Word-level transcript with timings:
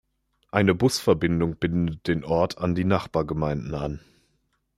Eine 0.51 0.73
Busverbindung 0.73 1.57
bindet 1.57 2.07
den 2.07 2.23
Ort 2.25 2.57
an 2.57 2.73
die 2.73 2.85
Nachbargemeinden 2.85 3.75
an. 3.75 3.99